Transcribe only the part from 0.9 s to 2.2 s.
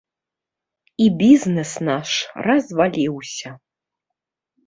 І бізнэс наш